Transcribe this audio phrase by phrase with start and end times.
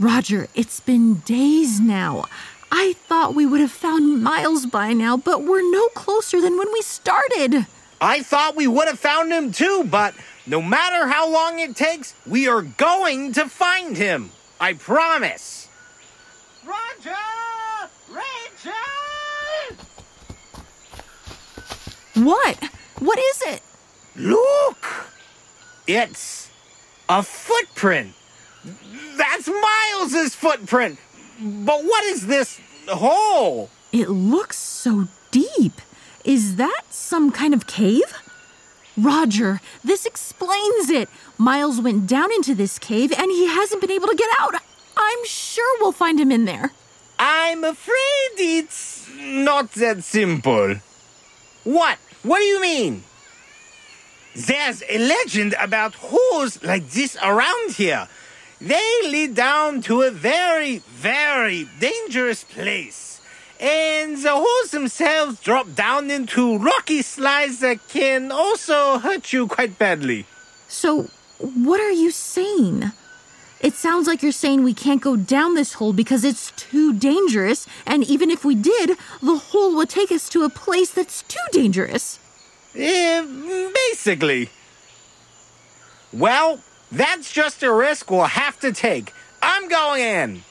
[0.00, 2.26] Roger, it's been days now.
[2.70, 6.72] I thought we would have found Miles by now, but we're no closer than when
[6.72, 7.66] we started.
[8.00, 10.14] I thought we would have found him too, but
[10.46, 14.30] no matter how long it takes, we are going to find him.
[14.60, 15.68] I promise.
[16.64, 17.16] Roger!
[18.08, 18.72] Rachel!
[22.24, 22.64] What?
[23.00, 23.62] What is it?
[24.14, 24.86] Look!
[25.88, 26.50] It's
[27.08, 28.12] a footprint.
[29.16, 30.98] That's Miles's footprint.
[31.40, 33.70] But what is this hole?
[33.92, 35.80] It looks so deep.
[36.24, 38.12] Is that some kind of cave?
[38.96, 41.08] Roger, this explains it.
[41.38, 44.54] Miles went down into this cave and he hasn't been able to get out.
[44.96, 46.72] I'm sure we'll find him in there.
[47.18, 50.76] I'm afraid it's not that simple.
[51.64, 51.98] What?
[52.22, 53.04] What do you mean?
[54.34, 58.08] There's a legend about holes like this around here.
[58.60, 63.20] They lead down to a very, very dangerous place.
[63.60, 69.78] And the holes themselves drop down into rocky slides that can also hurt you quite
[69.78, 70.26] badly.
[70.68, 72.92] So, what are you saying?
[73.60, 77.66] It sounds like you're saying we can't go down this hole because it's too dangerous,
[77.84, 81.46] and even if we did, the hole would take us to a place that's too
[81.50, 82.20] dangerous.
[82.76, 84.50] Eh, basically.
[86.12, 89.12] Well, that's just a risk we'll have to take.
[89.42, 90.42] I'm going in.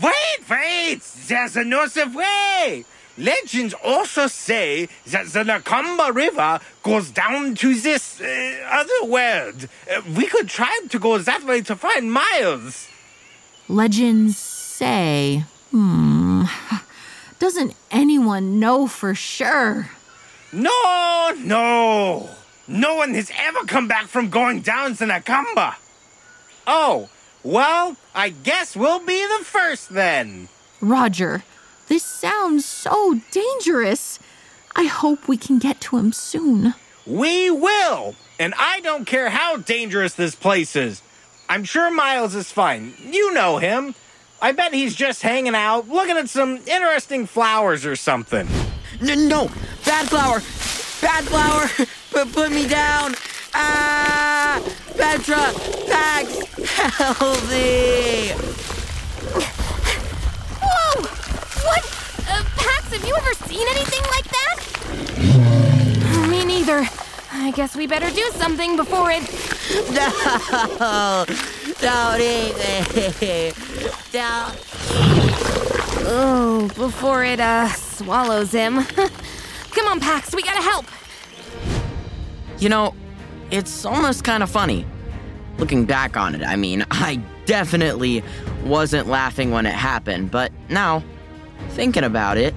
[0.00, 1.00] Wait, wait!
[1.28, 2.84] There's another way!
[3.16, 9.68] Legends also say that the Nakamba River goes down to this uh, other world.
[9.88, 12.88] Uh, we could try to go that way to find Miles.
[13.68, 15.44] Legends say.
[15.70, 16.44] Hmm.
[17.38, 19.90] Doesn't anyone know for sure?
[20.52, 22.30] No, no.
[22.66, 25.74] No one has ever come back from going down to Nakamba.
[26.66, 27.08] Oh,
[27.42, 30.48] well, I guess we'll be the first then.
[30.80, 31.44] Roger,
[31.88, 34.18] this sounds so dangerous.
[34.74, 36.74] I hope we can get to him soon.
[37.06, 38.14] We will!
[38.40, 41.02] And I don't care how dangerous this place is.
[41.48, 42.94] I'm sure Miles is fine.
[43.04, 43.94] You know him.
[44.40, 48.48] I bet he's just hanging out, looking at some interesting flowers or something.
[49.00, 49.48] N- no,
[49.84, 50.40] bad flower,
[51.00, 51.68] bad flower,
[52.14, 53.14] put, put me down.
[53.54, 54.62] Ah,
[54.96, 55.52] Petra,
[55.88, 56.38] Pax,
[56.96, 58.30] help me.
[60.62, 61.02] Whoa!
[61.66, 61.82] What?
[62.28, 64.56] Uh, Pax, have you ever seen anything like that?
[66.30, 66.86] Me neither.
[67.32, 69.22] I guess we better do something before it.
[70.00, 71.24] No,
[71.80, 73.52] don't eat me.
[74.12, 74.54] Don't.
[76.06, 78.84] Oh, before it, uh, swallows him.
[79.72, 80.86] Come on, Pax, we gotta help.
[82.64, 82.94] You know,
[83.50, 84.86] it's almost kind of funny.
[85.58, 88.24] Looking back on it, I mean, I definitely
[88.64, 91.02] wasn't laughing when it happened, but now,
[91.72, 92.54] thinking about it,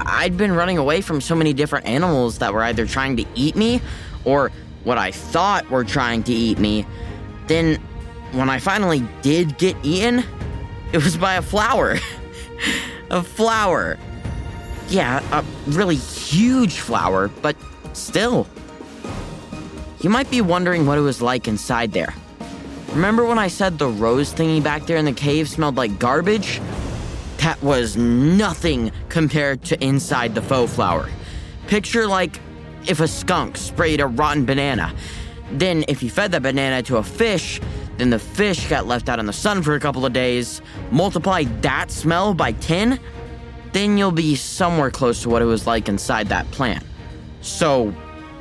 [0.00, 3.54] I'd been running away from so many different animals that were either trying to eat
[3.54, 3.80] me
[4.24, 4.50] or
[4.82, 6.84] what I thought were trying to eat me.
[7.46, 7.76] Then,
[8.32, 10.24] when I finally did get eaten,
[10.92, 11.96] it was by a flower.
[13.10, 14.00] a flower.
[14.88, 17.54] Yeah, a really huge flower, but
[17.92, 18.48] still.
[20.02, 22.12] You might be wondering what it was like inside there.
[22.90, 26.60] Remember when I said the rose thingy back there in the cave smelled like garbage?
[27.36, 31.08] That was nothing compared to inside the faux flower.
[31.68, 32.40] Picture like
[32.88, 34.92] if a skunk sprayed a rotten banana.
[35.52, 37.60] Then, if you fed that banana to a fish,
[37.96, 40.62] then the fish got left out in the sun for a couple of days.
[40.90, 42.98] Multiply that smell by 10,
[43.72, 46.84] then you'll be somewhere close to what it was like inside that plant.
[47.40, 47.94] So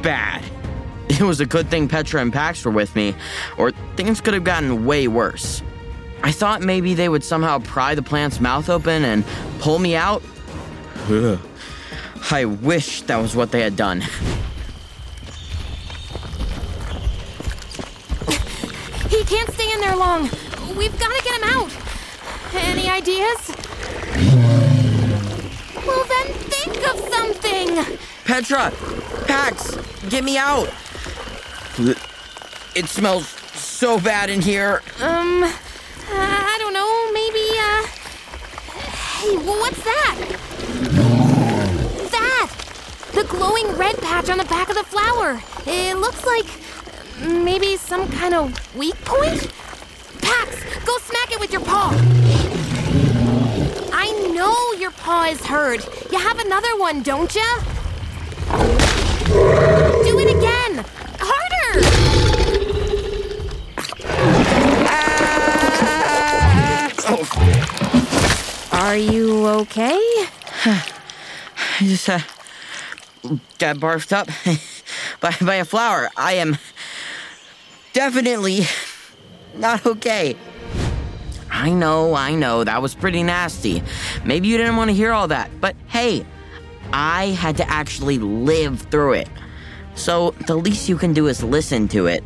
[0.00, 0.42] bad.
[1.20, 3.14] It was a good thing Petra and Pax were with me,
[3.58, 5.62] or things could have gotten way worse.
[6.22, 9.24] I thought maybe they would somehow pry the plant's mouth open and
[9.58, 10.22] pull me out.
[11.10, 11.38] Ugh.
[12.30, 14.00] I wish that was what they had done.
[19.10, 20.30] He can't stay in there long.
[20.76, 21.70] We've gotta get him out.
[22.54, 23.50] Any ideas?
[25.86, 27.98] Well, then think of something.
[28.24, 28.72] Petra!
[29.26, 29.76] Pax!
[30.08, 30.72] Get me out!
[31.78, 34.82] It smells so bad in here.
[35.00, 35.44] Um,
[36.10, 37.12] I don't know.
[37.12, 37.86] Maybe, uh.
[39.18, 40.16] Hey, what's that?
[42.10, 42.50] That!
[43.14, 45.40] The glowing red patch on the back of the flower.
[45.66, 46.46] It looks like
[47.26, 49.50] maybe some kind of weak point?
[50.20, 51.90] Pax, go smack it with your paw.
[53.94, 55.86] I know your paw is hurt.
[56.12, 57.42] You have another one, don't ya?
[68.82, 69.96] Are you okay?
[70.64, 70.84] I
[71.78, 72.18] just uh,
[73.60, 74.26] got barfed up
[75.20, 76.10] by, by a flower.
[76.16, 76.58] I am
[77.92, 78.62] definitely
[79.54, 80.36] not okay.
[81.48, 83.84] I know, I know, that was pretty nasty.
[84.24, 86.26] Maybe you didn't want to hear all that, but hey,
[86.92, 89.28] I had to actually live through it.
[89.94, 92.24] So the least you can do is listen to it.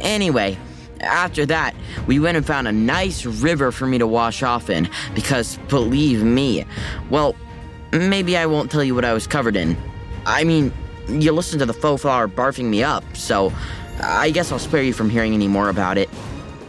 [0.00, 0.58] Anyway,
[1.00, 1.74] after that,
[2.06, 6.22] we went and found a nice river for me to wash off in, because believe
[6.22, 6.64] me,
[7.10, 7.34] well,
[7.92, 9.76] maybe I won't tell you what I was covered in.
[10.24, 10.72] I mean,
[11.08, 13.52] you listened to the faux flower barfing me up, so
[14.02, 16.08] I guess I'll spare you from hearing any more about it.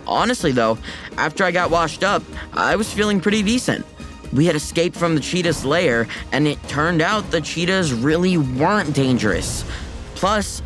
[0.06, 0.78] Honestly, though,
[1.18, 3.86] after I got washed up, I was feeling pretty decent.
[4.34, 8.94] We had escaped from the cheetah's lair, and it turned out the cheetahs really weren't
[8.94, 9.66] dangerous.
[10.16, 10.62] Plus,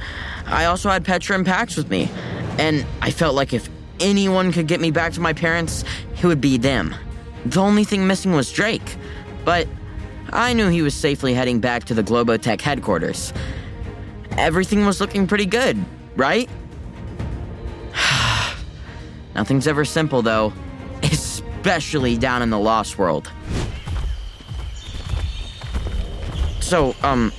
[0.48, 2.10] I also had Petra and Pax with me,
[2.57, 3.69] and I felt like if
[4.00, 5.83] anyone could get me back to my parents,
[6.18, 6.95] it would be them.
[7.45, 8.98] The only thing missing was Drake,
[9.45, 9.68] but
[10.31, 13.33] I knew he was safely heading back to the Globotech headquarters.
[14.38, 15.83] Everything was looking pretty good,
[16.15, 16.50] right?
[19.36, 20.53] Nothing's ever simple, though,
[21.03, 23.31] especially down in the Lost World.
[26.59, 27.33] So, um,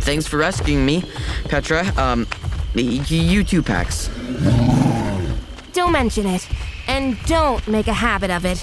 [0.00, 1.04] thanks for rescuing me,
[1.44, 1.84] Petra.
[1.96, 2.26] Um,
[2.74, 4.08] you too, Pax.
[5.72, 6.48] Don't mention it.
[6.88, 8.62] And don't make a habit of it.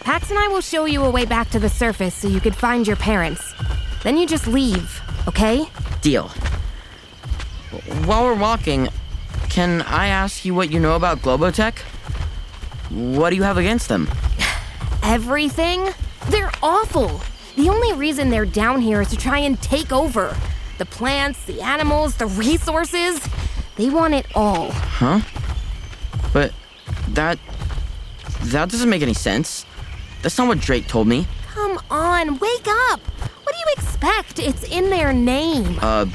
[0.00, 2.56] Pax and I will show you a way back to the surface so you could
[2.56, 3.54] find your parents.
[4.02, 5.66] Then you just leave, okay?
[6.00, 6.28] Deal.
[8.04, 8.88] While we're walking,
[9.50, 11.78] can I ask you what you know about Globotech?
[12.90, 14.08] What do you have against them?
[15.02, 15.90] Everything?
[16.28, 17.20] They're awful.
[17.56, 20.36] The only reason they're down here is to try and take over.
[20.78, 23.20] The plants, the animals, the resources.
[23.76, 24.70] They want it all.
[24.70, 25.20] Huh?
[26.32, 26.52] But
[27.08, 27.38] that.
[28.44, 29.64] that doesn't make any sense.
[30.22, 31.26] That's not what Drake told me.
[31.48, 33.00] Come on, wake up.
[33.00, 34.38] What do you expect?
[34.38, 35.78] It's in their name.
[35.80, 36.06] Uh,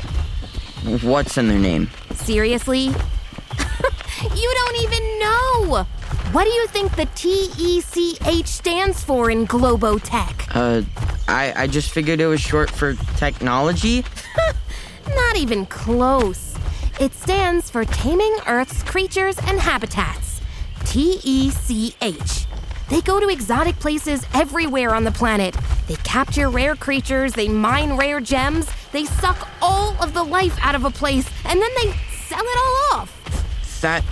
[1.02, 1.90] what's in their name?
[2.14, 2.84] Seriously?
[4.36, 5.86] you don't even know.
[6.32, 10.56] What do you think the TECH stands for in Globotech?
[10.56, 10.84] Uh,
[11.28, 14.04] I, I just figured it was short for technology.
[15.16, 16.55] Not even close.
[16.98, 20.40] It stands for Taming Earth's Creatures and Habitats.
[20.86, 22.48] TECH.
[22.90, 25.58] They go to exotic places everywhere on the planet.
[25.90, 30.74] They capture rare creatures, they mine rare gems, they suck all of the life out
[30.74, 31.92] of a place, and then they
[32.28, 33.82] sell it all off.
[33.82, 34.04] That.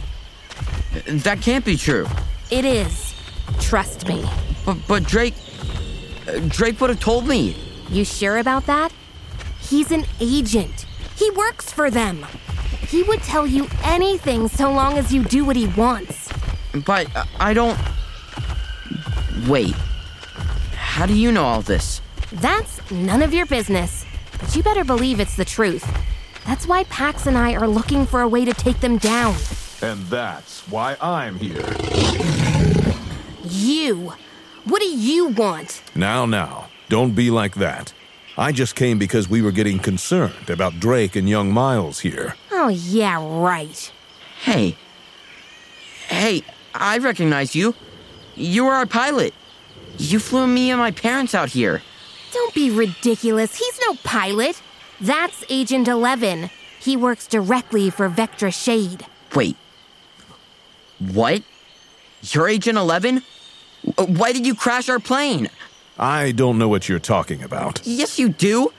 [1.23, 2.05] that can't be true.
[2.51, 3.15] It is.
[3.61, 4.25] Trust me.
[4.65, 5.35] But, but Drake.
[6.49, 7.55] Drake would have told me.
[7.89, 8.91] You sure about that?
[9.61, 10.85] He's an agent.
[11.15, 12.25] He works for them.
[12.93, 16.31] He would tell you anything so long as you do what he wants.
[16.85, 17.75] But uh, I don't.
[19.47, 19.73] Wait.
[20.75, 22.01] How do you know all this?
[22.33, 24.05] That's none of your business.
[24.39, 25.83] But you better believe it's the truth.
[26.45, 29.37] That's why Pax and I are looking for a way to take them down.
[29.81, 31.65] And that's why I'm here.
[33.41, 34.13] You.
[34.65, 35.81] What do you want?
[35.95, 37.91] Now, now, don't be like that.
[38.37, 42.35] I just came because we were getting concerned about Drake and young Miles here.
[42.51, 43.91] Oh, yeah, right.
[44.41, 44.75] Hey.
[46.07, 46.41] Hey,
[46.73, 47.75] I recognize you.
[48.35, 49.33] You were our pilot.
[49.99, 51.83] You flew me and my parents out here.
[52.31, 53.55] Don't be ridiculous.
[53.55, 54.59] He's no pilot.
[54.99, 56.49] That's Agent 11.
[56.79, 59.05] He works directly for Vectra Shade.
[59.35, 59.55] Wait.
[60.97, 61.43] What?
[62.23, 63.21] You're Agent 11?
[63.97, 65.49] Why did you crash our plane?
[65.97, 67.81] I don't know what you're talking about.
[67.85, 68.73] Yes, you do.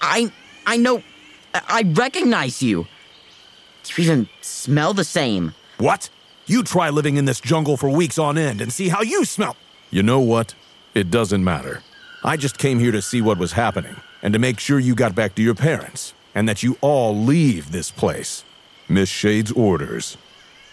[0.00, 0.30] I
[0.66, 1.02] I know.
[1.54, 2.86] I recognize you.
[3.96, 5.54] You even smell the same.
[5.78, 6.08] What?
[6.46, 9.56] You try living in this jungle for weeks on end and see how you smell.
[9.90, 10.54] You know what?
[10.94, 11.82] It doesn't matter.
[12.24, 15.14] I just came here to see what was happening and to make sure you got
[15.14, 18.44] back to your parents and that you all leave this place.
[18.88, 20.16] Miss Shade's orders.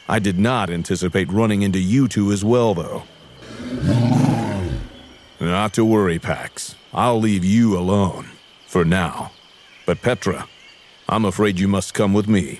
[0.07, 3.03] I did not anticipate running into you two as well, though.
[5.39, 6.75] Not to worry, Pax.
[6.93, 8.29] I'll leave you alone.
[8.67, 9.31] For now.
[9.85, 10.47] But Petra,
[11.07, 12.59] I'm afraid you must come with me.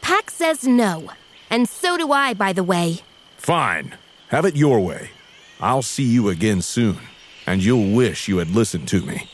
[0.00, 1.10] Pax says no.
[1.50, 3.00] And so do I, by the way.
[3.36, 3.94] Fine.
[4.28, 5.10] Have it your way.
[5.60, 6.98] I'll see you again soon,
[7.46, 9.28] and you'll wish you had listened to me.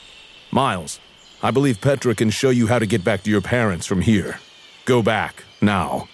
[0.50, 0.99] Miles,
[1.42, 4.40] I believe Petra can show you how to get back to your parents from here.
[4.84, 6.08] Go back, now.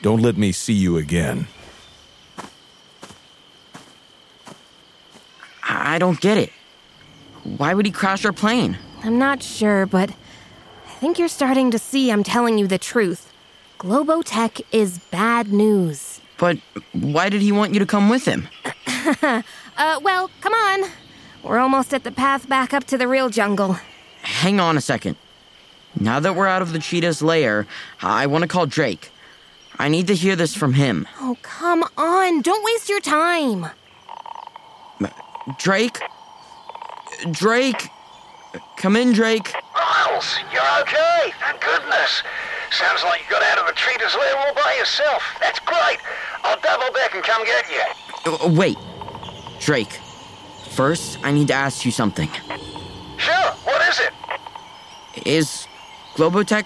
[0.00, 1.46] Don't let me see you again.
[5.82, 6.52] I don't get it.
[7.42, 8.78] Why would he crash our plane?
[9.02, 13.32] I'm not sure, but I think you're starting to see I'm telling you the truth.
[13.80, 16.20] Globotech is bad news.
[16.38, 16.58] But
[16.92, 18.48] why did he want you to come with him?
[19.74, 20.88] Uh, well, come on.
[21.42, 23.78] We're almost at the path back up to the real jungle.
[24.20, 25.16] Hang on a second.
[25.98, 27.66] Now that we're out of the cheetah's lair,
[28.02, 29.10] I want to call Drake.
[29.78, 31.08] I need to hear this from him.
[31.20, 32.42] Oh, come on.
[32.42, 33.66] Don't waste your time.
[35.58, 35.98] Drake?
[37.30, 37.90] Drake?
[38.76, 39.52] Come in, Drake.
[39.74, 41.32] Miles, you're okay.
[41.40, 42.22] Thank goodness.
[42.70, 45.22] Sounds like you got out of the cheetah's lair all by yourself.
[45.40, 45.98] That's great.
[46.42, 48.32] I'll double back and come get you.
[48.32, 48.76] Uh, Wait.
[49.60, 49.92] Drake.
[50.70, 52.28] First, I need to ask you something.
[53.18, 55.26] Sure, what is it?
[55.26, 55.66] Is
[56.14, 56.64] Globotech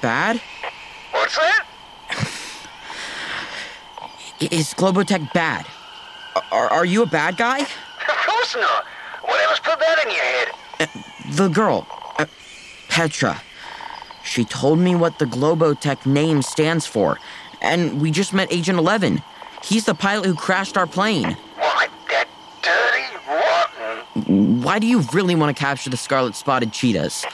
[0.00, 0.40] bad?
[1.12, 1.66] What's that?
[4.52, 5.66] Is Globotech bad?
[6.52, 7.60] Are, are you a bad guy?
[7.60, 8.84] Of course not.
[9.22, 11.34] Whatever's put that in your head?
[11.36, 11.86] The girl,
[12.18, 12.26] uh,
[12.88, 13.42] Petra.
[14.24, 17.18] She told me what the Globotech name stands for,
[17.60, 19.22] and we just met Agent 11.
[19.62, 21.36] He's the pilot who crashed our plane.
[21.56, 22.28] Why, that
[22.62, 24.62] dirty, rotten.
[24.62, 27.24] Why do you really want to capture the scarlet spotted cheetahs?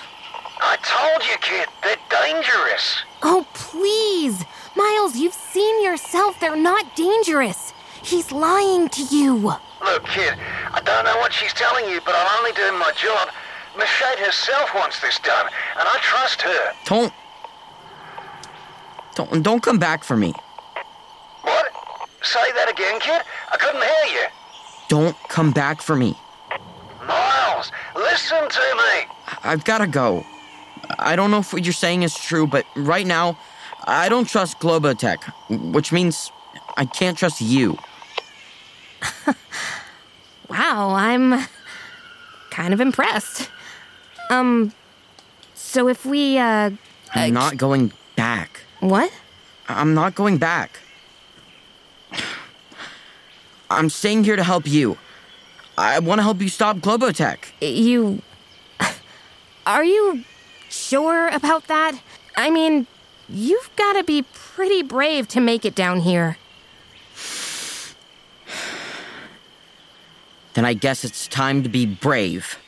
[0.61, 3.03] I told you, kid, they're dangerous.
[3.23, 4.45] Oh, please.
[4.77, 6.41] Miles, you've seen yourself.
[6.41, 7.74] They're not dangerous.
[8.05, 9.35] He's lying to you.
[9.35, 10.35] Look, kid,
[10.73, 13.31] I don't know what she's telling you, but I'm only doing my job.
[13.79, 16.73] Miss Shade herself wants this done, and I trust her.
[16.85, 17.13] Don't.
[19.15, 20.35] Don't, don't come back for me.
[21.43, 21.73] What?
[22.23, 23.23] Say that again, kid?
[23.51, 24.27] I couldn't hear you.
[24.89, 26.15] Don't come back for me.
[27.07, 29.07] Miles, listen to me.
[29.43, 30.25] I've gotta go.
[30.99, 33.39] I don't know if what you're saying is true, but right now,
[33.85, 35.23] I don't trust Globotech,
[35.73, 36.31] which means
[36.77, 37.79] I can't trust you.
[40.49, 41.47] Wow, I'm
[42.51, 43.51] kind of impressed.
[44.31, 44.73] Um,
[45.55, 46.71] so if we, uh,
[47.15, 48.61] I'm not going back.
[48.81, 49.11] what?
[49.69, 50.79] I'm not going back.
[53.71, 54.99] I'm staying here to help you.
[55.77, 57.39] I want to help you stop Globotech.
[57.61, 58.23] You.
[59.67, 60.25] Are you
[60.69, 61.99] sure about that?
[62.37, 62.87] I mean,
[63.29, 66.37] you've gotta be pretty brave to make it down here.
[70.55, 72.59] Then I guess it's time to be brave.